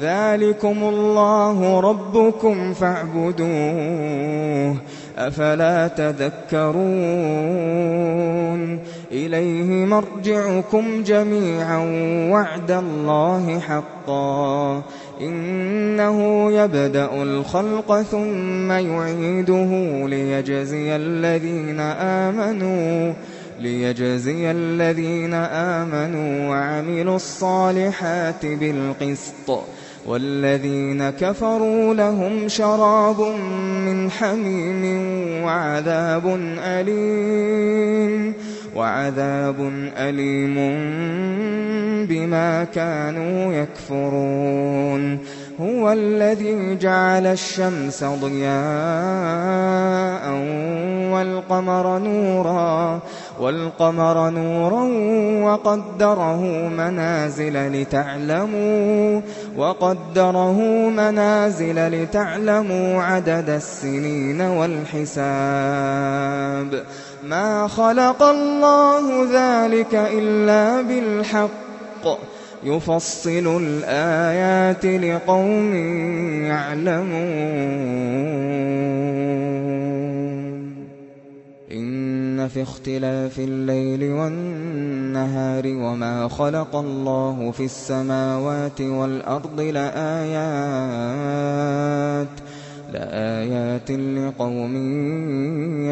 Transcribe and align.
ذلكم 0.00 0.76
الله 0.82 1.80
ربكم 1.80 2.74
فاعبدوه 2.74 4.26
أفلا 5.18 5.88
تذكرون 5.88 6.76
إليه 9.12 9.84
مرجعكم 9.84 11.02
جميعا 11.02 11.78
وعد 12.32 12.70
الله 12.70 13.58
حقا 13.58 14.82
إنه 15.20 16.52
يبدأ 16.52 17.22
الخلق 17.22 18.02
ثم 18.02 18.70
يعيده 18.70 19.70
ليجزي 20.06 20.96
الذين 20.96 21.80
آمنوا 22.00 23.12
ليجزي 23.60 24.50
الذين 24.50 25.34
آمنوا 25.34 26.50
وعملوا 26.50 27.16
الصالحات 27.16 28.46
بالقسط 28.46 29.60
والذين 30.06 31.10
كفروا 31.10 31.94
لهم 31.94 32.48
شراب 32.48 33.20
من 33.86 34.10
حميم 34.10 34.84
وعذاب 35.44 36.38
أليم 36.58 38.34
وعذاب 38.76 39.72
أليم 39.96 40.54
بما 42.06 42.64
كانوا 42.64 43.52
يكفرون. 43.52 45.18
هو 45.60 45.92
الذي 45.92 46.76
جعل 46.76 47.26
الشمس 47.26 48.04
ضياء 48.04 48.56
والقمر 51.12 51.98
نورا. 51.98 53.00
والقمر 53.40 54.30
نورا 54.30 54.82
وقدره 55.44 56.42
منازل 56.68 57.82
لتعلموا 57.82 59.20
وقدره 59.56 60.60
منازل 60.88 62.02
لتعلموا 62.02 63.02
عدد 63.02 63.50
السنين 63.50 64.40
والحساب. 64.40 65.26
ما 67.24 67.68
خلق 67.68 68.22
الله 68.22 69.24
ذلك 69.32 69.94
إلا 69.94 70.82
بالحق. 70.82 72.18
يفصل 72.64 73.60
الآيات 73.62 74.86
لقوم 74.86 75.74
يعلمون. 76.44 77.06
في 82.48 82.62
اختلاف 82.62 83.38
الليل 83.38 84.12
والنهار 84.12 85.66
وما 85.66 86.28
خلق 86.28 86.76
الله 86.76 87.50
في 87.50 87.64
السماوات 87.64 88.80
والأرض 88.80 89.60
لآيات 89.60 89.96
لآيات 92.92 93.90
لقوم 93.90 94.76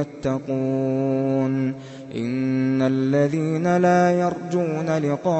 يتقون. 0.00 1.74
إن 2.14 2.82
الذين 2.82 3.76
لا 3.76 4.10
يرجون 4.10 4.98
لقاءنا 4.98 5.34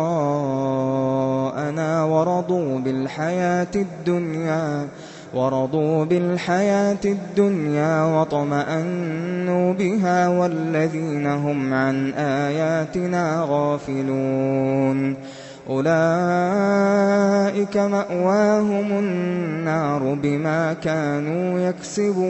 ورضوا 2.05 2.79
بالحياة 2.79 3.71
الدنيا 3.77 4.89
ورضوا 5.35 6.05
بالحياة 6.05 6.99
الدنيا 7.05 8.05
وطمأنوا 8.05 9.73
بها 9.73 10.29
والذين 10.29 11.27
هم 11.27 11.75
عن 11.75 12.13
آياتنا 12.13 13.47
غافلون. 13.49 15.17
أولئك 15.71 15.87
مأواهم 17.77 18.93
النار 18.93 20.15
بما 20.23 20.73
كانوا 20.73 21.61
يكسبون. 21.61 22.25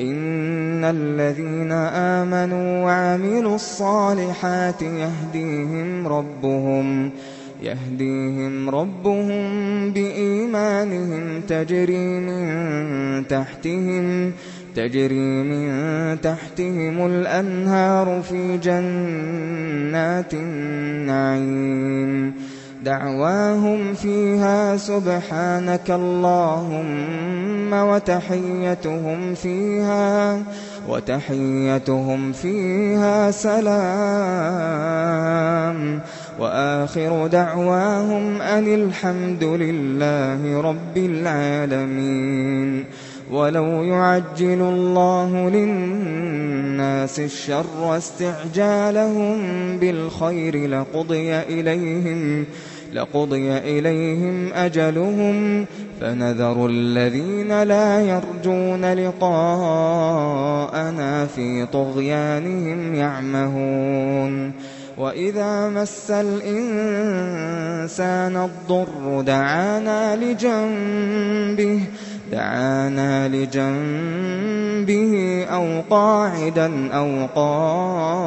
إن 0.00 0.84
الذين 0.84 1.72
آمنوا 1.92 2.84
وعملوا 2.84 3.54
الصالحات 3.54 4.82
يهديهم 4.82 6.08
ربهم 6.08 7.10
يهديهم 7.66 8.70
ربهم 8.70 9.92
بإيمانهم 9.92 11.40
تجري 11.40 12.20
من 12.20 13.28
تحتهم 13.28 14.32
تجري 14.76 15.42
من 15.42 16.20
تحتهم 16.20 17.06
الأنهار 17.06 18.22
في 18.22 18.58
جنات 18.58 20.34
النعيم. 20.34 22.34
دعواهم 22.84 23.94
فيها 23.94 24.76
سبحانك 24.76 25.90
اللهم 25.90 27.72
وتحيتهم 27.72 29.34
فيها. 29.34 30.42
وتحيتهم 30.88 32.32
فيها 32.32 33.30
سلام. 33.30 33.66
وآخر 36.40 37.26
دعواهم 37.26 38.42
أن 38.42 38.74
الحمد 38.74 39.44
لله 39.44 40.60
رب 40.60 40.96
العالمين. 40.96 42.84
ولو 43.30 43.66
يعجل 43.66 44.60
الله 44.60 45.50
للناس 45.50 47.20
الشر 47.20 47.96
استعجالهم 47.96 49.38
بالخير 49.78 50.68
لقضي 50.68 51.34
إليهم 51.36 52.44
لقضي 52.92 53.52
إليهم 53.58 54.52
أجلهم 54.52 55.66
فنذر 56.00 56.66
الذين 56.66 57.62
لا 57.62 58.00
يرجون 58.00 58.92
لقاءنا 58.92 60.46
في 61.26 61.66
طغيانهم 61.66 62.94
يعمهون. 62.94 64.52
وإذا 64.98 65.68
مس 65.68 66.10
الإنسان 66.10 66.76
الضر 68.36 69.20
دعانا 69.20 70.16
لجنبه 70.16 71.80
دعانا 72.32 73.28
لجنبه 73.28 75.14
أو 75.44 75.82
قاعدا 75.90 76.92
أو 76.92 77.26
قائما. 77.34 78.26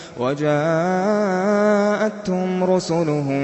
وجاءتهم 0.19 0.51
رسلهم 2.63 3.41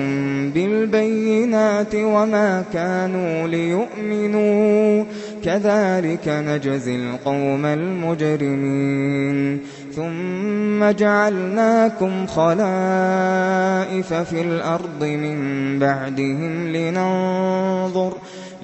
بالبينات 0.51 1.95
وما 1.95 2.63
كانوا 2.73 3.47
ليؤمنوا. 3.47 5.03
كذلك 5.43 6.27
نجزي 6.27 6.95
القوم 6.95 7.65
المجرمين. 7.65 9.59
ثم 9.95 10.91
جعلناكم 10.91 12.27
خلائف 12.27 14.13
في 14.13 14.41
الأرض 14.41 15.03
من 15.03 15.79
بعدهم 15.79 16.67
لننظر 16.67 18.13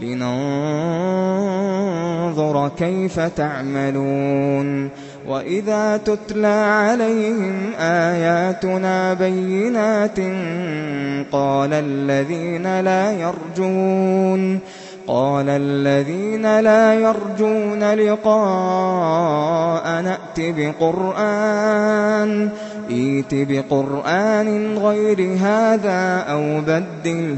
لننظر 0.02 1.53
كيف 2.78 3.20
تعملون 3.20 4.90
وإذا 5.28 5.98
تتلى 5.98 6.48
عليهم 6.48 7.72
آياتنا 7.80 9.14
بينات 9.14 10.20
قال 11.32 11.74
الذين 11.74 12.80
لا 12.80 13.12
يرجون 13.12 14.60
قال 15.08 15.50
الذين 15.50 16.60
لا 16.60 16.94
يرجون 16.94 17.94
لقاء 17.94 20.02
نأت 20.02 20.38
بقرآن 20.38 22.50
ائت 22.90 23.34
بقرآن 23.34 24.78
غير 24.78 25.38
هذا 25.42 26.26
أو 26.30 26.62
بدله 26.62 27.38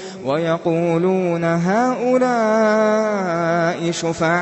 ويقولون 0.25 1.43
هؤلاء 1.43 2.21
شفعاؤنا 3.91 4.41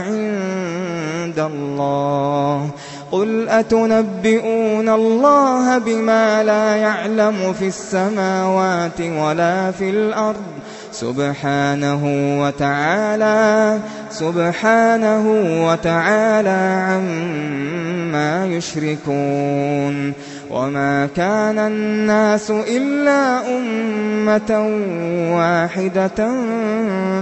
عند 0.00 1.38
الله. 1.38 2.70
قل 3.12 3.48
أتنبئون 3.48 4.88
الله 4.88 5.78
بما 5.78 6.42
لا 6.42 6.76
يعلم 6.76 7.52
في 7.58 7.66
السماوات 7.66 9.00
ولا 9.00 9.70
في 9.70 9.90
الأرض؟ 9.90 10.42
سبحانه 10.92 12.02
وتعالى 12.42 13.78
سبحانه 14.10 15.24
وتعالى 15.66 16.86
عما 16.88 18.46
يشركون. 18.46 20.12
وما 20.50 21.06
كان 21.16 21.58
الناس 21.58 22.50
إلا 22.50 23.40
أمة 23.56 24.50
واحدة 25.36 26.30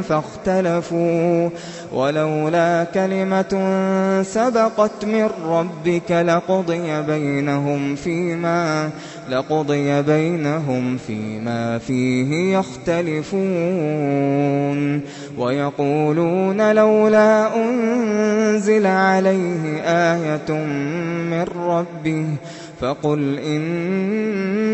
فاختلفوا 0.09 1.49
ولولا 1.93 2.85
كلمة 2.95 3.53
سبقت 4.23 5.05
من 5.05 5.31
ربك 5.47 6.11
لقضي 6.11 7.03
بينهم 7.03 7.95
فيما 7.95 8.91
لقضي 9.31 10.03
بينهم 10.03 10.97
فيما 11.07 11.79
فيه 11.79 12.59
يختلفون 12.59 13.39
ويقولون 15.39 16.73
لولا 16.73 17.57
أنزل 17.57 18.87
عليه 18.87 19.81
آية 19.85 20.53
من 21.31 21.45
ربه 21.57 22.27
فقل 22.81 23.39
إنما 23.39 24.73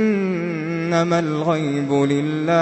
الغيب 1.18 1.92
لله 1.92 2.54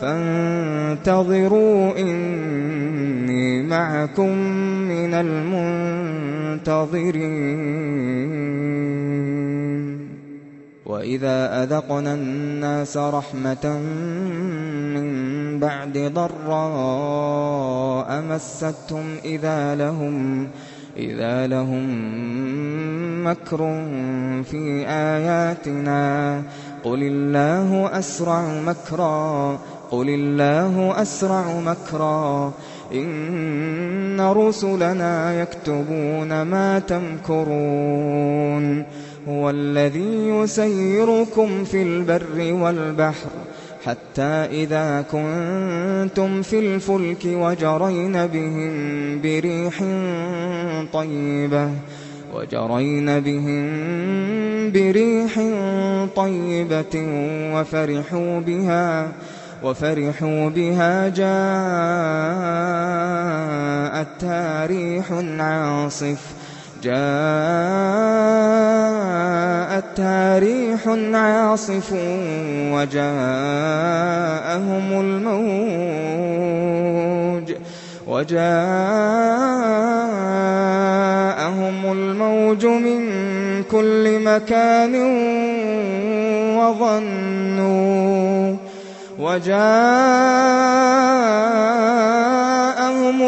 فانتظروا 0.00 1.98
إني 1.98 3.62
معكم 3.62 4.38
من 4.88 5.14
المنتظرين 5.14 6.92
وإذا 10.86 11.62
أذقنا 11.62 12.14
الناس 12.14 12.96
رحمة 12.96 13.78
من 14.94 15.58
بعد 15.58 15.98
ضراء 16.14 16.82
مستهم 18.30 19.16
إذا 19.24 19.74
لهم 19.74 20.48
إذا 20.96 21.46
لهم 21.46 21.86
مكر 23.26 23.56
في 24.50 24.84
آياتنا 24.88 26.42
قل 26.84 27.02
الله 27.02 27.98
أسرع 27.98 28.60
مكرا 28.66 29.58
قل 29.90 30.08
الله 30.08 31.02
أسرع 31.02 31.60
مكرا 31.60 32.52
إن 32.94 34.20
رسلنا 34.20 35.40
يكتبون 35.42 36.42
ما 36.42 36.78
تمكرون 36.78 38.84
هو 39.28 39.50
الذي 39.50 40.28
يسيركم 40.28 41.64
في 41.64 41.82
البر 41.82 42.52
والبحر 42.52 43.30
حتى 43.86 44.22
إذا 44.62 45.04
كنتم 45.12 46.42
في 46.42 46.58
الفلك 46.58 47.24
وجرين 47.24 48.26
بهم 48.26 48.72
بريح 49.20 49.78
طيبة 50.92 51.70
وجرين 52.34 53.20
بهم 53.20 53.62
بريح 54.72 55.40
طيبة 56.16 56.94
وفرحوا 57.54 58.40
بها 58.40 59.12
وفرحوا 59.62 60.48
بها 60.48 61.08
جاءتها 61.08 61.46
ريح 64.66 65.12
عاصف. 65.38 66.41
جاءتها 66.82 66.98
ريح 70.38 70.88
عاصف 71.14 71.92
وجاءهم 72.72 73.00
الموج 75.00 76.42
وجاءهم 78.08 78.52
الموج 81.92 82.66
من 82.66 83.02
كل 83.62 84.18
مكان 84.24 84.94
وظنوا 86.58 88.56
وجاءهم 89.18 89.62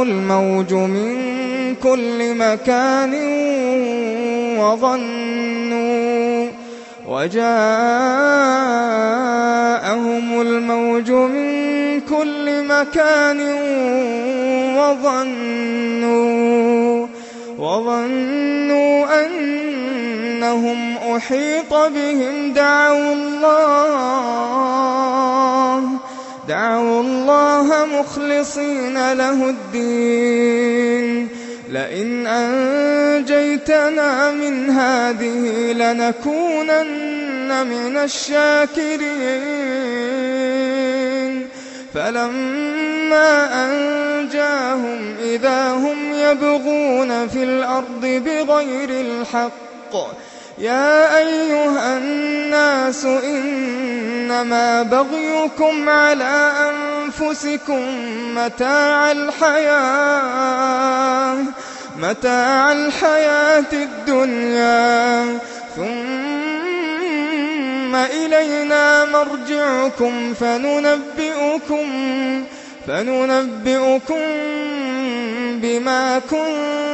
الموج 0.02 0.72
من 0.74 1.23
كل 1.84 2.34
مكان 2.34 3.14
وظنوا 4.58 6.48
وجاءهم 7.08 7.46
الموج 10.40 11.10
من 11.10 12.00
كل 12.00 12.64
مكان 12.64 13.40
وظنوا 14.78 16.26
وظنوا 17.58 19.26
أنهم 19.26 20.96
أحيط 20.96 21.72
بهم. 21.74 22.52
دعوا 22.52 23.12
الله 23.12 24.44
دعوا 26.48 27.00
الله 27.00 27.86
مخلصين 28.00 29.12
له 29.12 29.48
الدين. 29.48 31.28
لئن 31.74 32.26
أنجيتنا 32.26 34.30
من 34.30 34.70
هذه 34.70 35.72
لنكونن 35.72 37.66
من 37.66 37.96
الشاكرين. 37.96 39.04
فلما 41.94 43.64
أنجاهم 43.64 45.14
إذا 45.22 45.72
هم 45.72 46.14
يبغون 46.14 47.28
في 47.28 47.44
الأرض 47.44 48.00
بغير 48.00 48.90
الحق 48.90 49.96
يا 50.58 51.18
أيها 51.18 51.98
الناس 51.98 53.04
إنما 53.04 54.82
بغيكم 54.82 55.88
على 55.88 56.52
أنفسكم 56.70 57.82
متاع 58.34 59.12
الحياة 59.12 60.24
متاع 61.98 62.72
الحياة 62.72 63.72
الدنيا. 63.72 65.38
ثم 65.76 65.94
إلينا 67.94 69.04
مرجعكم 69.04 70.34
فننبئكم 70.34 71.88
فننبئكم 72.86 74.20
بما 75.62 76.20
كنتم 76.30 76.93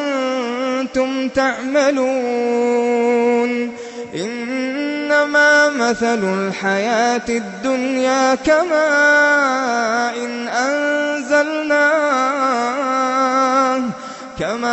تعملون 1.35 2.71
إنما 4.15 5.69
مثل 5.69 6.25
الحياة 6.25 7.29
الدنيا 7.29 8.35
كماء 8.35 10.15
إن 10.25 10.49
أنزلناه 10.49 12.01
كماء 14.39 14.71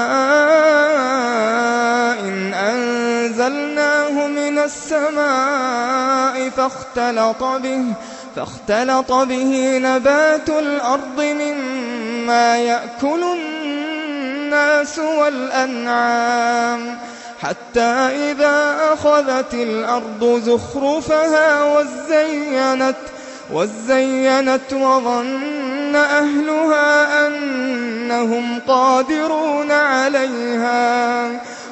إن 2.20 2.54
أنزلناه 2.54 4.28
من 4.28 4.60
السماء 4.60 6.50
فاختلط 6.50 7.44
به 7.44 7.84
فاختلط 8.36 9.12
به 9.12 9.78
نبات 9.78 10.50
الأرض 10.50 11.22
مما 11.22 12.58
يأكل 12.58 13.24
الناس 14.48 15.00
والأنعام. 15.00 16.98
حتى 17.42 18.32
إذا 18.32 18.76
أخذت 18.94 19.54
الأرض 19.54 20.42
زخرفها 20.46 21.64
وزينت 21.64 22.96
وزينت 23.54 24.74
وظن 24.74 25.96
أهلها 25.96 27.28
أنهم 27.28 28.60
قادرون 28.68 29.72
عليها 29.72 31.28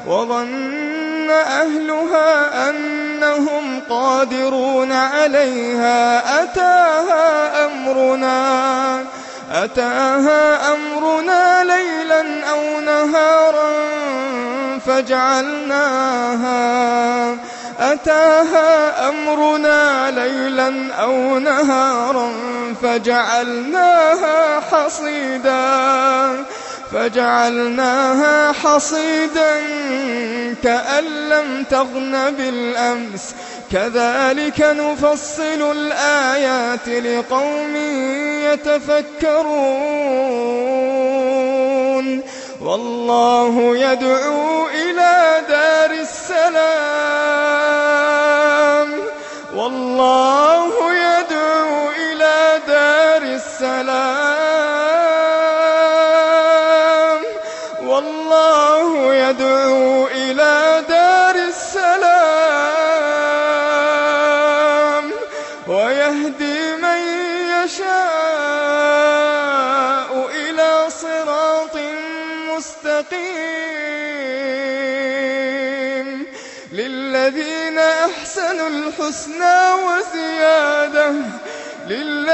وظن 0.08 1.30
أهلها 1.30 2.70
أنهم 2.70 3.80
قادرون 3.90 4.92
عليها 4.92 6.44
أتاها 6.44 7.66
أمرنا. 7.66 9.06
أتاها 9.52 10.74
أمرنا 10.74 11.64
ليلا 11.64 12.50
أو 12.50 12.80
نهارا 12.80 13.72
فجعلناها. 14.88 16.46
أتاها 17.80 19.10
أمرنا 19.10 20.12
ليلا 20.12 20.94
أو 20.94 21.40
نهارا 21.40 22.32
فجعلناها 22.84 24.60
حصيدا. 24.60 26.46
فجعلناها 26.94 28.52
حصيدا 28.52 29.52
كأن 30.64 31.04
لم 31.04 31.64
تغن 31.70 32.34
بالأمس. 32.38 33.36
كذلك 33.72 34.62
نفصل 34.62 35.72
الآيات 35.72 36.88
لقوم 36.88 37.76
يتفكرون. 38.46 39.56
والله 42.62 43.78
يدعو 43.78 44.68
إلى 44.68 45.42
دار 45.50 45.92
السلام. 45.92 46.66
والله 49.56 50.74
يدعو 50.94 51.90
إلى 51.92 52.62
دار 52.68 53.22
السلام. 53.22 54.25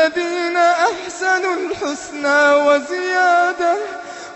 للذين 0.01 0.57
أحسنوا 0.57 1.55
الحسنى 1.55 2.53
وزيادة 2.53 3.75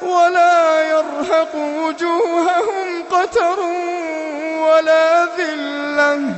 ولا 0.01 0.89
يرهق 0.89 1.55
وجوههم 1.55 3.03
قتر 3.11 3.59
ولا 4.59 5.25
ذلة. 5.37 6.33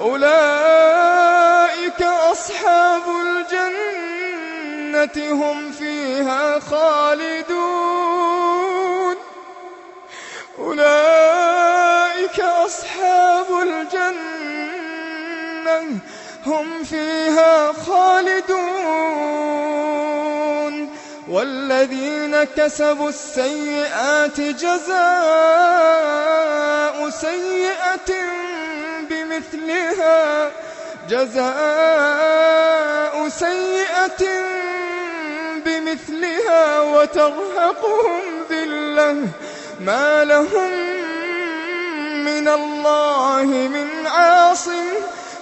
أولئك 0.00 1.22
أصحاب 2.02 3.02
الجنة 3.26 4.12
هم 5.32 5.72
فيها 5.72 6.60
خالدون. 6.60 7.48
أولئك 10.58 12.40
أصحاب 12.40 13.46
الجنة 13.62 14.38
هم 16.48 16.84
فيها 16.84 17.72
خالدون. 17.72 18.98
والذين 21.28 22.44
كسبوا 22.44 23.08
السيئات 23.08 24.40
جزاء 24.40 24.88
سيئة 27.10 28.10
بمثلها. 29.10 30.50
جزاء 31.08 31.58
سيئة 33.28 34.22
بمثلها 35.64 36.80
وترهقهم 36.80 38.20
ذلة. 38.50 39.16
ما 39.80 40.24
لهم 40.24 40.70
من 42.24 42.48
الله 42.48 43.44
من 43.44 44.06
عاصم. 44.06 45.17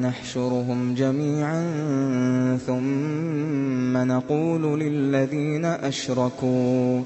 ويوم 0.00 0.08
نحشرهم 0.08 0.94
جميعا 0.94 1.60
ثم 2.66 3.96
نقول 3.96 4.80
للذين 4.80 5.64
أشركوا 5.64 7.02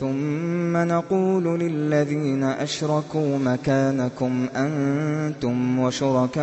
ثم 0.00 0.76
نقول 0.76 1.60
للذين 1.60 2.44
أشركوا 2.44 3.38
مكانكم 3.38 4.46
أنتم 4.56 5.78
وشركاؤكم. 5.78 6.42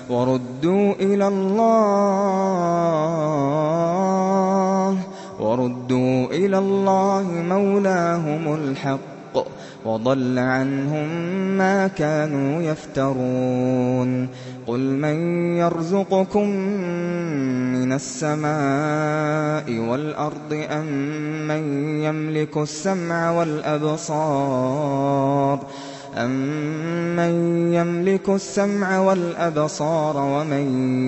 وردوا 0.11 0.93
إلى 0.99 1.27
الله 1.27 1.71
وردوا 5.39 6.25
إلى 6.25 6.57
الله 6.57 7.23
مولاهم 7.49 8.53
الحق 8.53 9.01
وضل 9.85 10.39
عنهم 10.39 11.07
ما 11.57 11.87
كانوا 11.87 12.61
يفترون. 12.61 14.27
قل 14.67 14.79
من 14.79 15.17
يرزقكم 15.57 16.47
من 17.73 17.93
السماء 17.93 19.79
والأرض 19.89 20.65
أم 20.71 20.87
من 21.47 21.63
يملك 22.03 22.57
السمع 22.57 23.31
والأبصار؟ 23.31 24.79
أَمَّن 26.17 27.73
يَمْلِكُ 27.73 28.29
السَّمْعَ 28.29 28.99
وَالْأَبْصَارَ 28.99 30.17
وَمَن 30.17 30.65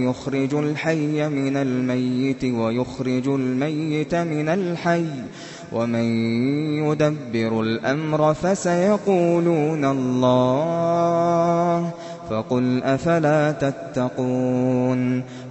يُخْرِجُ 0.10 0.54
الْحَيَّ 0.54 1.30
مِنَ 1.30 1.58
الْمَيِّتِ 1.58 2.44
وَيُخْرِجُ 2.44 3.28
الْمَيِّتَ 3.28 4.16
مِنَ 4.16 4.50
الْحَيِّ 4.50 5.06
وَمَن 5.72 6.06
يُدَبِّرُ 6.88 7.62
الْأَمْرَ 7.62 8.34
فَسَيَقُولُونَ 8.34 9.86
اللَّهُ 9.86 11.92
فَقُلْ 12.30 12.84
أَفَلَا 12.84 13.52
تَتَّقُونَ 13.52 15.24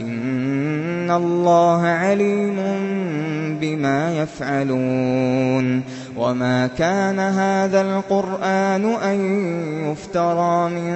إن 0.00 1.10
الله 1.10 1.82
عليم 1.82 2.56
بما 3.60 4.22
يفعلون 4.22 5.82
وما 6.16 6.66
كان 6.66 7.18
هذا 7.18 7.80
القرآن 7.80 8.84
أن 8.84 9.18
يفترى 9.90 10.70
من 10.70 10.92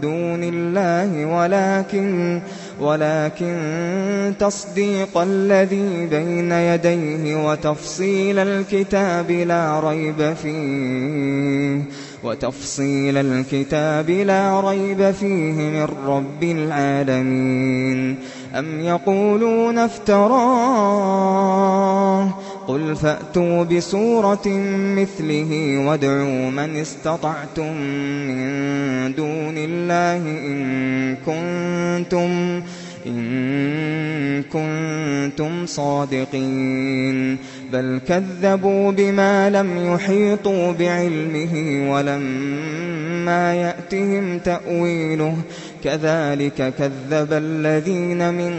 دون 0.00 0.44
الله 0.44 1.26
ولكن 1.26 2.40
ولكن 2.80 4.34
تصديق 4.38 5.18
الذي 5.18 6.06
بين 6.06 6.52
يديه 6.52 7.46
وتفصيل 7.48 8.38
الكتاب 8.38 9.30
لا 9.30 9.80
ريب 9.80 10.34
فيه 10.42 11.82
وتفصيل 12.24 13.16
الكتاب 13.16 14.10
لا 14.10 14.60
ريب 14.60 15.10
فيه 15.10 15.52
من 15.52 15.88
رب 16.06 16.42
العالمين. 16.42 18.16
أم 18.54 18.80
يقولون 18.80 19.78
افتراه؟ 19.78 21.16
قل 22.68 22.96
فأتوا 22.96 23.62
بسورة 23.64 24.48
مثله 24.96 25.78
وادعوا 25.86 26.50
من 26.50 26.76
استطعتم 26.76 27.76
من 28.26 29.14
دون 29.14 29.54
الله 29.58 30.16
إن 30.16 31.16
كنتم 31.16 32.62
إن 33.06 34.42
كنتم 34.42 35.66
صادقين 35.66 37.38
بل 37.72 38.00
كذبوا 38.08 38.92
بما 38.92 39.50
لم 39.50 39.94
يحيطوا 39.94 40.72
بعلمه 40.72 41.86
ولما 41.92 43.54
يأتهم 43.54 44.38
تأويله. 44.38 45.36
كذلك 45.84 46.74
كذب 46.78 47.32
الذين 47.32 48.34
من 48.34 48.52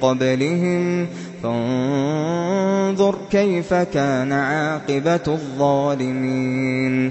قبلهم. 0.00 1.06
فانظر 1.42 3.18
كيف 3.30 3.74
كان 3.74 4.32
عاقبة 4.32 5.20
الظالمين. 5.28 7.10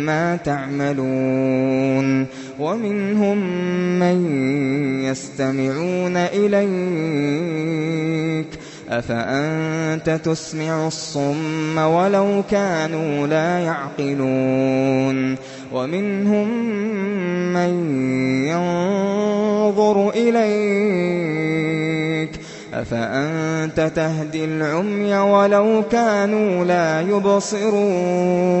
مما 0.00 0.36
تعملون 0.36 2.26
ومنهم 2.58 3.38
من 3.98 4.26
يستمعون 5.04 6.16
إليك 6.16 7.40
أفأنت 8.88 10.20
تسمع 10.24 10.86
الصم 10.86 11.78
ولو 11.78 12.42
كانوا 12.50 13.26
لا 13.26 13.58
يعقلون 13.58 15.36
ومنهم 15.72 16.48
من 17.52 17.72
ينظر 18.46 20.10
إليك 20.10 21.60
أفأنت 22.74 23.92
تهدي 23.96 24.44
العمي 24.44 25.14
ولو 25.14 25.82
كانوا 25.90 26.64
لا 26.64 27.00
يبصرون 27.00 28.60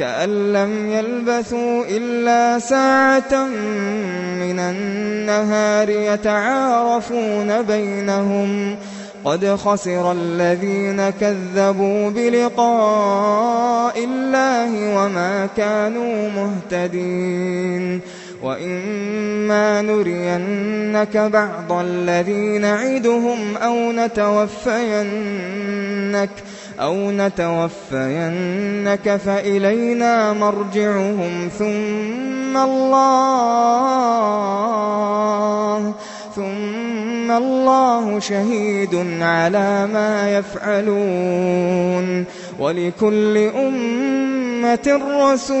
كأن 0.00 0.52
لم 0.52 0.92
يلبثوا 0.92 1.84
إلا 1.88 2.58
ساعة 2.58 3.46
من 4.40 4.58
النهار 4.58 5.90
يتعارفون 5.90 7.62
بينهم. 7.62 8.76
قد 9.24 9.46
خسر 9.46 10.12
الذين 10.12 11.10
كذبوا 11.10 12.10
بلقاء 12.10 14.04
الله 14.04 14.96
وما 14.96 15.48
كانوا 15.56 16.30
مهتدين. 16.30 18.00
وإما 18.42 19.82
نرينك 19.82 21.16
بعض 21.16 21.72
الذي 21.72 22.58
نعدهم 22.58 23.56
أو 23.56 23.92
نتوفينك 23.92 25.00
أو 26.80 27.10
نتوفينك 27.10 27.56
فإلينا 29.16 30.32
مرجعهم 30.32 31.48
ثم 31.58 32.56
الله 32.56 33.90
ثم 36.36 37.30
الله 37.30 38.20
شهيد 38.20 38.94
على 39.20 39.86
ما 39.92 40.38
يفعلون 40.38 42.24
ولكل 42.60 43.36
أمة 43.38 45.00
رسول 45.20 45.60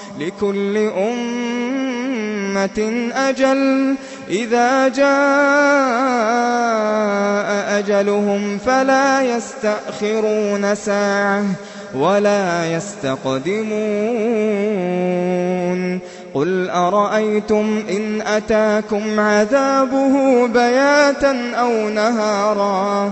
لكل 0.21 0.77
أمة 0.77 2.01
أجل. 3.13 3.95
إذا 4.29 4.87
جاء 4.87 5.11
أجلهم 7.79 8.57
فلا 8.57 9.21
يستأخرون 9.21 10.75
ساعة 10.75 11.43
ولا 11.95 12.73
يستقدمون. 12.75 13.71
قل 16.33 16.69
أرأيتم 16.69 17.83
إن 17.89 18.21
أتاكم 18.21 19.19
عذابه 19.19 20.47
بياتا 20.47 21.51
أو 21.55 21.89
نهارا 21.89 23.11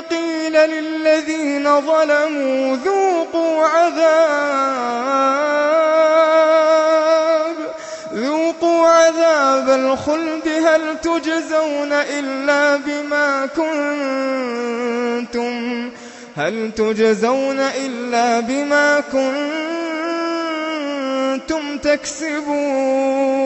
قيل 0.00 0.52
للذين 0.52 1.80
ظلموا 1.80 2.76
ذوقوا 2.76 3.64
عذاب 3.64 3.96
ذوقوا 8.14 8.86
عذاب 8.86 9.68
الخلد. 9.68 10.48
هل 10.48 11.00
تجزون 11.00 11.92
إلا 11.92 12.76
بما 12.76 13.46
كنتم؟ 13.46 14.96
هل 16.36 16.70
تجزون 16.76 17.60
إلا 17.60 18.40
بما 18.40 19.00
كنتم 21.40 21.78
تكسبون؟ 21.78 23.45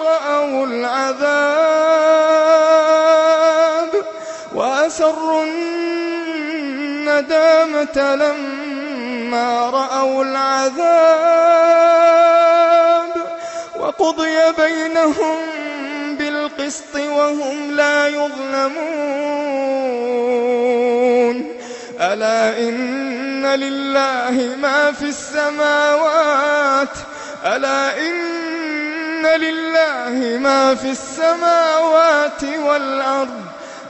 رأوا 0.00 0.66
العذاب 0.66 1.48
وأسروا 4.54 5.44
الندامة 7.08 8.14
لما 8.14 9.70
رأوا 9.70 10.24
العذاب 10.24 11.08
وقضي 13.80 14.36
بينهم 14.58 15.36
بالقسط 16.18 16.94
وهم 16.94 17.70
لا 17.70 18.08
يظلمون. 18.08 19.08
ألا 22.00 22.58
إن 22.58 23.46
لله 23.46 24.56
ما 24.56 24.92
في 24.92 25.04
السماوات؟ 25.04 26.88
ألا 27.44 27.98
إن 28.00 28.47
لله 29.26 30.38
ما 30.38 30.74
في 30.74 30.90
السماوات 30.90 32.44
والأرض 32.44 33.44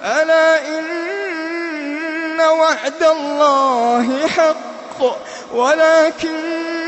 ألا 0.05 0.69
إن 0.69 2.41
وعد 2.41 3.03
الله 3.03 4.27
حق 4.27 5.19
ولكن 5.53 6.79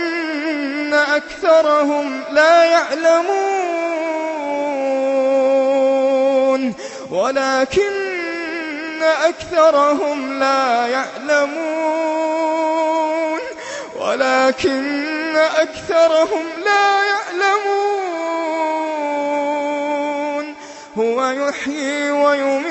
أكثرهم 0.94 2.22
لا 2.30 2.64
يعلمون 2.64 3.60
ولكن 7.10 9.02
أكثرهم 9.02 10.40
لا 10.40 10.86
يعلمون 10.86 11.80
ولكن 14.00 15.36
أكثرهم 15.36 16.44
لا 16.64 17.04
يعلمون 17.04 18.09
هو 21.00 21.18
يحيي 21.30 22.10
ويميت 22.10 22.70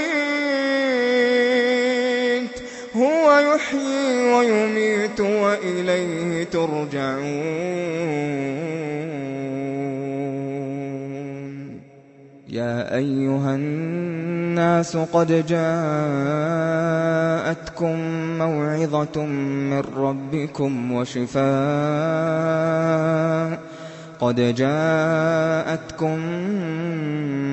هو 2.95 3.27
ويحيي 3.35 4.33
ويميت 4.33 5.19
وإليه 5.19 6.43
ترجعون. 6.43 7.89
يا 12.49 12.95
أيها 12.95 13.55
الناس 13.55 14.97
قد 14.97 15.45
جاءتكم 15.47 16.69
موعظة 18.37 19.25
من 19.25 19.83
ربكم 19.97 20.91
وشفاء 20.91 21.39
قد 24.19 24.55
جاءتكم 24.55 26.19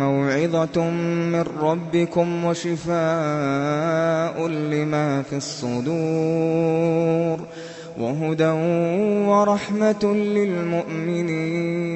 موعظة 0.06 0.90
من 1.32 1.44
ربكم 1.60 2.44
وشفاء 2.44 4.48
لما 4.48 5.22
في 5.22 5.36
الصدور 5.36 7.40
وهدى 7.98 8.50
ورحمة 9.28 10.14
للمؤمنين. 10.14 11.86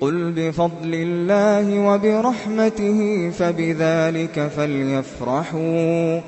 قل 0.00 0.32
بفضل 0.36 0.94
الله 0.94 1.78
وبرحمته 1.78 3.30
فبذلك 3.30 4.50
فليفرحوا 4.56 6.20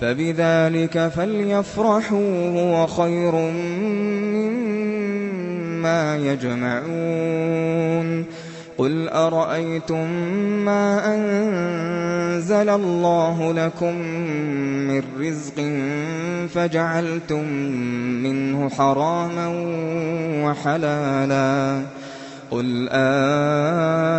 فبذلك 0.00 1.08
فليفرحوا 1.16 2.60
هو 2.60 2.86
خير 2.86 3.34
مما 4.34 6.16
يجمعون. 6.16 8.24
قل 8.78 9.08
أرأيتم 9.08 10.10
ما 10.64 11.14
أنزل 11.14 12.68
الله 12.68 13.52
لكم 13.52 13.94
من 14.88 15.02
رزق 15.18 15.54
فجعلتم 16.54 17.48
منه 18.22 18.68
حراما 18.68 19.48
وحلالا 20.44 21.82
قل 22.50 22.88
آه 22.90 24.14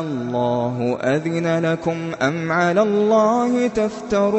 الله 0.00 0.98
أذن 1.00 1.58
لكم 1.64 1.96
أم 2.22 2.52
على 2.52 2.82
الله 2.82 3.66
تفترون 3.66 4.38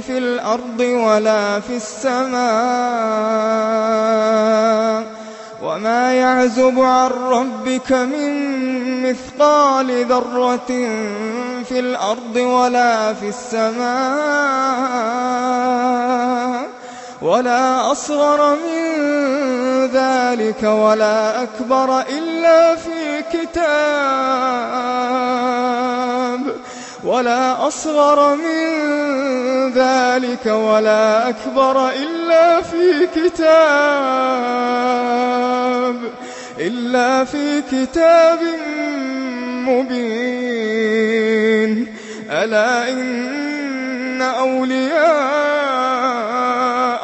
في 0.00 0.18
الأرض 0.18 0.80
ولا 0.80 1.60
في 1.60 1.76
السماء 1.76 2.40
وما 5.62 6.14
يعزب 6.14 6.80
عن 6.80 7.10
ربك 7.10 7.92
من 7.92 9.10
مثقال 9.10 10.04
ذرة 10.04 10.66
في 11.68 11.78
الأرض 11.80 12.36
ولا 12.36 13.14
في 13.14 13.28
السماء 13.28 14.70
ولا 17.22 17.92
أصغر 17.92 18.54
من 18.54 19.00
ذلك 19.86 20.62
ولا 20.62 21.42
أكبر 21.42 22.00
إلا 22.00 22.76
في 22.76 23.22
كتاب 23.32 24.40
ولا 27.04 27.66
أصغر 27.66 28.36
من 28.36 28.60
ذلك 29.72 30.46
ولا 30.46 31.28
أكبر 31.28 31.88
إلا 31.88 32.62
في 32.62 33.06
كتاب 33.14 33.60
إلا 36.60 37.24
في 37.24 37.62
كتاب 37.72 38.38
مبين. 39.68 40.50
ألا 42.30 42.90
إن 42.90 44.22
أولياء 44.22 45.20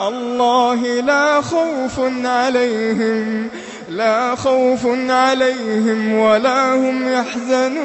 الله 0.09 1.01
لا 1.01 1.41
خوف 1.41 2.01
عليهم 2.25 3.49
لا 3.97 4.35
خوف 4.35 4.87
عليهم 5.09 6.19
ولا 6.19 6.75
هم 6.75 7.09
يحزنون. 7.13 7.77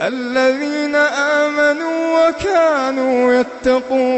الذين 0.00 0.94
آمنوا 0.94 2.28
وكانوا 2.28 3.32
يتقون. 3.32 4.12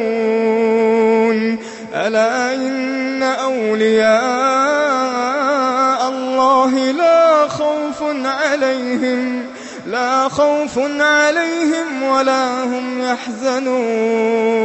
ألا 1.95 2.55
إن 2.55 3.23
أولياء 3.23 4.15
الله 6.09 6.71
لا 6.93 7.49
خوف 7.49 8.03
عليهم 8.25 9.43
لا 9.87 10.29
خوف 10.29 10.79
عليهم 11.01 12.03
ولا 12.03 12.65
هم 12.65 13.01
يحزنون. 13.01 14.65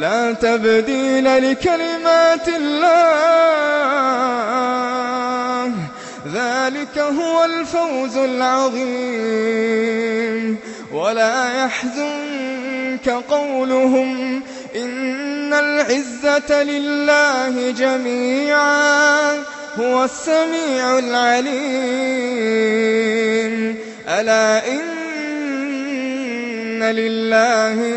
لا 0.00 0.32
تبديل 0.32 1.50
لكلمات 1.50 2.48
الله. 2.48 3.30
ذلك 6.34 6.98
هو 6.98 7.44
الفوز 7.44 8.16
العظيم. 8.16 8.80
ولا 10.92 11.64
يحزنك 11.64 13.08
قولهم 13.30 14.42
إن 14.76 15.54
العزة 15.54 16.62
لله 16.62 17.70
جميعا. 17.70 19.32
هو 19.78 20.04
السميع 20.04 20.98
العليم. 20.98 21.50
ألا 24.08 24.68
إن 24.68 24.80
لله 26.82 27.96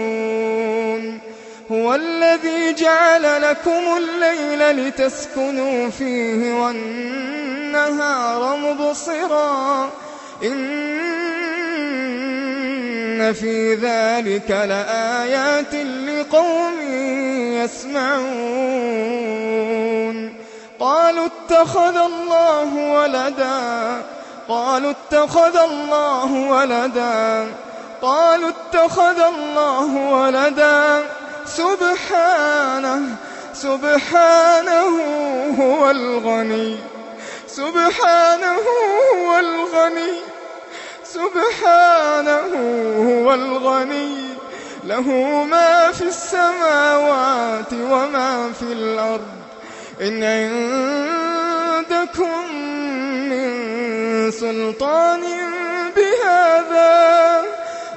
هو 1.71 1.95
الذي 1.95 2.73
جعل 2.73 3.41
لكم 3.41 3.97
الليل 3.97 4.87
لتسكنوا 4.87 5.89
فيه 5.89 6.53
والنهار 6.53 8.55
مبصرا. 8.55 9.89
إن 10.43 11.01
في 13.33 13.75
ذلك 13.75 14.51
لآيات 14.51 15.75
لقوم 15.75 16.81
يسمعون. 17.53 18.21
قالوا 20.79 21.25
اتخذ 21.25 21.97
الله 21.97 22.75
ولدا. 22.75 24.01
قالوا 24.49 24.91
اتخذ 24.91 25.57
الله 25.57 26.33
ولدا. 26.33 27.47
قالوا 28.01 28.49
اتخذ 28.49 29.19
الله 29.19 29.95
ولدا. 29.95 31.03
سبحانه 31.57 33.01
سبحانه 33.53 34.85
هو 35.59 35.89
الغني. 35.89 36.77
سبحانه 37.47 38.55
هو 39.15 39.39
الغني. 39.39 40.13
سبحانه 41.03 42.41
هو 42.97 43.33
الغني. 43.33 44.27
له 44.83 45.07
ما 45.43 45.91
في 45.91 46.01
السماوات 46.01 47.73
وما 47.73 48.51
في 48.59 48.73
الأرض. 48.73 49.27
إن 50.01 50.23
عندكم 51.83 52.55
من 53.29 53.51
سلطان 54.31 55.21
بهذا 55.95 57.43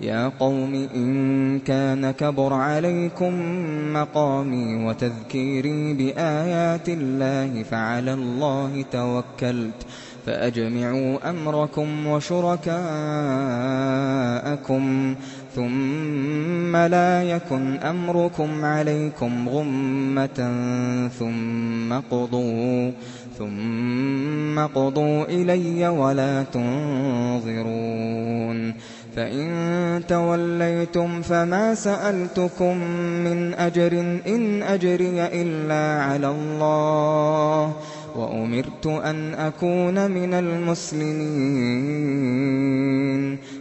يا 0.00 0.28
قوم 0.28 0.88
إن 0.94 1.58
كان 1.58 2.10
كبر 2.10 2.52
عليكم 2.52 3.32
مقامي 3.92 4.84
وتذكيري 4.84 5.94
بآيات 5.94 6.88
الله 6.88 7.62
فعلى 7.62 8.14
الله 8.14 8.84
توكلت 8.92 9.86
فأجمعوا 10.26 11.30
أمركم 11.30 12.06
وشركاءكم 12.06 12.74
ثم 15.54 16.76
لا 16.76 17.22
يكن 17.22 17.76
أمركم 17.76 18.64
عليكم 18.64 19.48
غمة 19.48 20.52
ثم 21.18 21.92
قضوا 22.10 22.90
ثم 23.38 24.58
قضوا 24.60 25.24
إلي 25.24 25.88
ولا 25.88 26.42
تنظرون 26.42 27.46
فإن 29.16 30.02
توليتم 30.08 31.22
فما 31.22 31.74
سألتكم 31.74 32.76
من 33.24 33.54
أجر 33.54 34.00
إن 34.26 34.62
أجري 34.62 35.26
إلا 35.26 36.02
على 36.02 36.28
الله 36.30 37.76
وأمرت 38.16 38.86
أن 38.86 39.34
أكون 39.34 40.10
من 40.10 40.34
المسلمين 40.34 41.76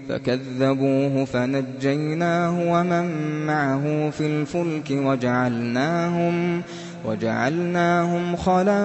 فكذبوه 0.10 1.26
فنجيناه 1.26 2.72
ومن 2.72 3.06
معه 3.46 4.10
في 4.10 4.26
الفلك 4.28 4.92
وجعلناهم 4.92 6.62
وجعلناهم 7.08 8.36
خلائف 8.36 8.78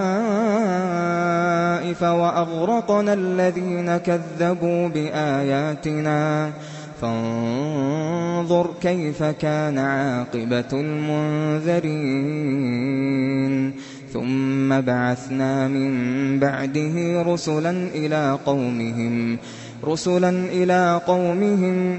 وأغرقنا 2.02 3.12
الذين 3.12 3.96
كذبوا 3.96 4.88
بآياتنا. 4.88 6.50
فانظر 7.00 8.70
كيف 8.80 9.22
كان 9.22 9.78
عاقبة 9.78 10.72
المنذرين. 10.72 12.20
ثم 14.12 14.80
بعثنا 14.80 15.68
من 15.68 16.38
بعده 16.38 17.22
رسلا 17.22 17.70
إلى 17.70 18.38
قومهم 18.46 19.38
رسلا 19.84 20.28
إلى 20.28 21.00
قومهم 21.06 21.98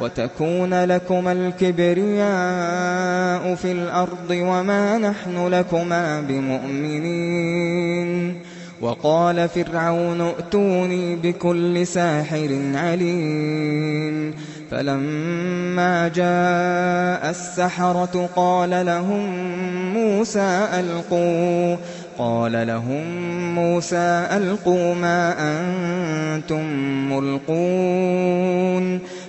وتكون 0.00 0.84
لكما 0.84 1.32
الكبرياء 1.32 2.26
في 3.54 3.72
الأرض 3.72 4.30
وما 4.30 4.98
نحن 4.98 5.48
لكما 5.48 6.20
بمؤمنين. 6.20 8.06
وقال 8.80 9.48
فرعون 9.48 10.20
ائتوني 10.20 11.16
بكل 11.16 11.86
ساحر 11.86 12.60
عليم. 12.74 14.34
فلما 14.70 16.08
جاء 16.08 17.30
السحرة 17.30 18.28
قال 18.36 18.86
لهم 18.86 19.26
موسى 19.94 20.68
ألقوا 20.72 21.76
قال 22.18 22.66
لهم 22.66 23.04
موسى 23.54 24.26
ألقوا 24.32 24.94
ما 24.94 25.34
أنتم 25.38 26.62
ملقون. 27.12 29.00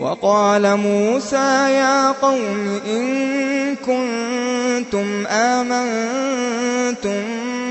وقال 0.00 0.76
موسى 0.76 1.72
يا 1.72 2.10
قوم 2.10 2.80
إن 2.86 3.76
كنتم 3.76 5.26
آمنتم 5.26 7.22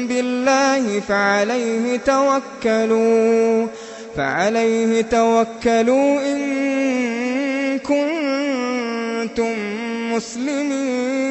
بالله 0.07 0.99
فعليه 0.99 1.97
توكلوا 1.97 3.67
فعليه 4.15 5.01
توكلوا 5.01 6.19
إن 6.21 7.79
كنتم 7.79 9.53
مسلمين. 10.13 11.29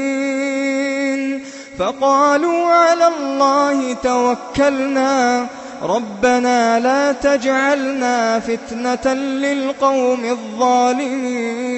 فقالوا 1.78 2.66
على 2.66 3.08
الله 3.08 3.92
توكلنا 3.92 5.46
ربنا 5.82 6.80
لا 6.80 7.12
تجعلنا 7.12 8.40
فتنة 8.40 9.14
للقوم 9.14 10.24
الظالمين. 10.24 11.68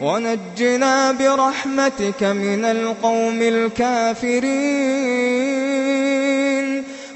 ونجنا 0.00 1.12
برحمتك 1.12 2.22
من 2.22 2.64
القوم 2.64 3.42
الكافرين. 3.42 4.98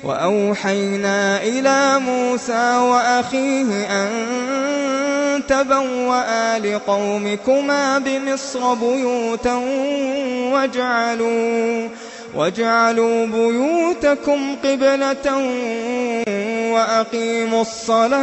وأوحينا 0.05 1.43
إلى 1.43 1.99
موسى 1.99 2.77
وأخيه 2.77 3.87
أن 3.91 4.11
تبوأ 5.49 6.59
لقومكما 6.59 7.99
بمصر 7.99 8.75
بيوتا 8.75 9.55
واجعلوا 10.53 11.89
واجعلوا 12.35 13.27
بيوتكم 13.27 14.57
قبلة 14.65 15.37
وأقيموا 16.73 17.61
الصلاة 17.61 18.23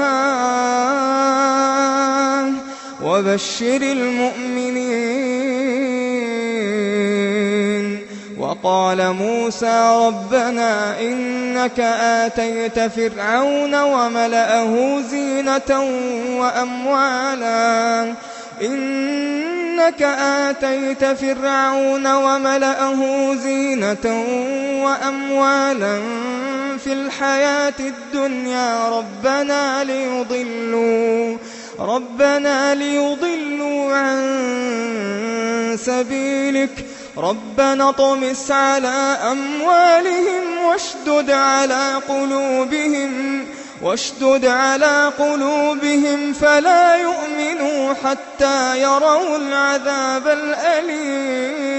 وبشر 3.04 3.82
المؤمنين. 3.82 5.20
وقال 8.40 9.14
موسى 9.14 10.06
ربنا 10.08 11.02
إنك 11.02 11.80
آتيت 11.80 12.80
فرعون 12.80 13.76
وملأه 13.76 15.02
زينة 15.12 15.84
وأموالا. 16.40 18.14
إنك 19.80 20.02
آتيت 20.02 21.06
فرعون 21.06 22.08
وملأه 22.08 23.34
زينة 23.36 24.24
وأموالا 24.84 26.00
في 26.84 26.94
الحياة 26.94 27.74
الدنيا 27.80 28.90
ربنا 28.90 29.84
ليضلوا 29.84 31.38
ربنا 31.80 32.76
ليضلوا 32.76 33.94
عن 33.96 35.78
سبيلك 35.86 36.86
ربنا 37.18 37.92
طمس 37.92 38.52
على 38.52 39.18
أموالهم 39.32 40.44
واشدد 40.66 41.32
على 41.32 41.94
قلوبهم 42.10 43.46
واشدد 43.82 44.46
على 44.46 45.12
قلوبهم 45.20 46.34
فلا 46.34 46.96
يؤمنوا 46.96 47.94
حتى 47.94 48.82
يروا 48.82 49.38
العذاب 49.38 50.28
الأليم. 50.28 51.70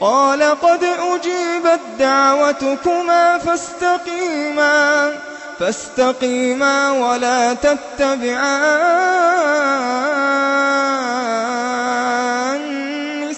قال 0.00 0.42
قد 0.42 0.84
أجيبت 0.84 1.80
دعوتكما 1.98 3.38
فاستقيما 3.38 5.12
فاستقيما 5.60 6.90
ولا 6.90 7.54
تتبعان 7.54 8.58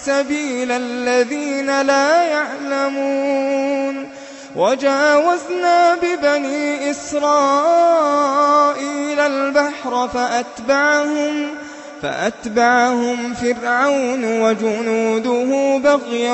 سبيل 0.05 0.71
الذين 0.71 1.81
لا 1.81 2.23
يعلمون. 2.23 4.10
وجاوزنا 4.55 5.95
ببني 5.95 6.91
إسرائيل 6.91 7.91
البحر 9.19 10.09
فأتبعهم 10.13 11.47
فأتبعهم 12.01 13.33
فرعون 13.33 14.41
وجنوده 14.41 15.77
بغيا 15.77 16.33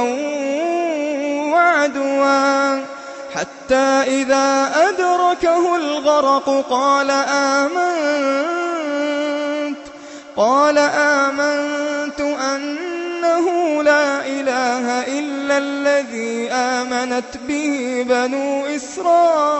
وعدوا 1.53 2.81
حتى 3.35 4.03
إذا 4.07 4.71
أدركه 4.75 5.75
الغرق 5.75 6.65
قال 6.69 7.11
آمنت 7.31 8.17
قال 10.37 10.77
آمنت 10.77 12.21
أنه 13.37 13.83
لا 13.83 14.25
إله 14.25 15.01
إلا 15.19 15.57
الذي 15.57 16.51
آمنت 16.51 17.37
به 17.47 18.05
بنو 18.09 18.65
إسرائيل. 18.65 19.57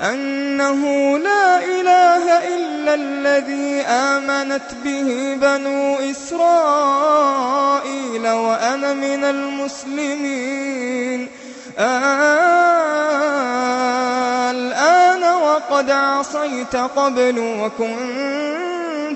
أنه 0.00 1.18
لا 1.18 1.58
إله 1.64 2.38
إلا 2.54 2.94
الذي 2.94 3.80
آمنت 3.82 4.74
به 4.84 5.34
بنو 5.34 5.98
إسرائيل 6.10 7.48
وأنا 8.28 8.92
من 8.94 9.24
المسلمين. 9.24 10.66
الآن 14.50 15.22
وقد 15.34 15.90
عصيت 15.90 16.76
قبل 16.76 17.38
وكنت 17.38 18.75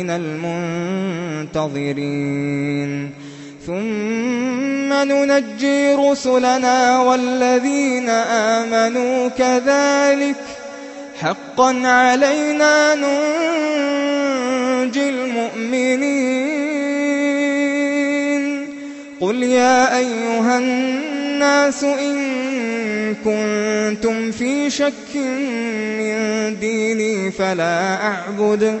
من 0.00 0.10
المنتظرين. 1.56 3.10
ثم 3.66 4.92
ننجي 4.92 5.94
رسلنا 5.94 7.00
والذين 7.00 8.08
آمنوا 8.08 9.28
كذلك. 9.28 10.36
حقا 11.20 11.82
علينا 11.84 12.94
ننجي 12.94 15.08
المؤمنين. 15.08 16.70
قل 19.20 19.42
يا 19.42 19.98
أيها 19.98 20.58
الناس 20.58 21.84
إن 21.84 22.16
كنتم 23.14 24.30
في 24.30 24.70
شك 24.70 25.16
من 25.98 26.56
ديني 26.60 27.30
فلا 27.30 28.02
أعبد. 28.02 28.80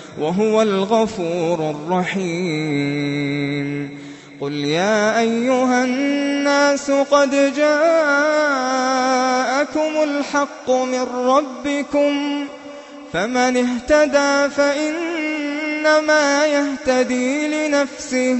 وهو 0.21 0.61
الغفور 0.61 1.69
الرحيم. 1.69 3.31
قل 4.41 4.53
يا 4.53 5.19
أيها 5.19 5.83
الناس 5.83 6.91
قد 6.91 7.53
جاءكم 7.55 7.81
الحق 10.03 10.69
من 10.71 11.07
ربكم 11.15 12.45
فمن 13.13 13.57
اهتدى 13.57 14.49
فإنما 14.55 16.45
يهتدي 16.45 17.47
لنفسه 17.47 18.37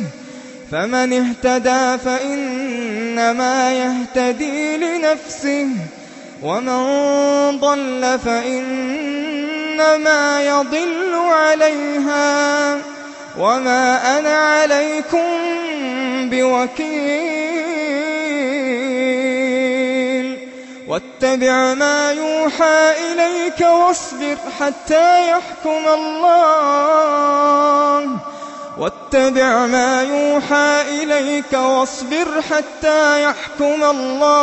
فمن 0.71 1.13
اهتدى 1.13 1.97
فإنما 1.97 3.73
يهتدي 3.73 4.77
لنفسه 4.77 5.67
ومن 6.43 7.59
ضل 7.59 8.19
فإنما 8.25 9.50
يضل 10.41 11.15
عليها 11.15 12.77
وما 13.37 14.19
أنا 14.19 14.37
عليكم 14.37 15.29
بوكيل. 16.29 17.41
واتبع 20.87 21.73
ما 21.73 22.11
يوحى 22.11 22.93
إليك 23.11 23.61
واصبر 23.61 24.37
حتى 24.59 25.29
يحكم 25.29 25.87
الله. 25.93 27.01
واتبع 28.77 29.65
ما 29.65 30.03
يوحى 30.03 30.81
إليك 30.81 31.53
واصبر 31.53 32.41
حتى 32.51 33.23
يحكم 33.23 33.83
الله. 33.83 34.41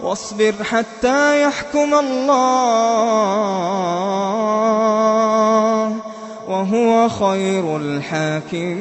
واصبر 0.00 0.54
حتى 0.64 1.42
يحكم 1.42 1.94
الله 1.94 3.16
وهو 6.48 7.08
خير 7.08 7.76
الحاكمين. 7.76 8.76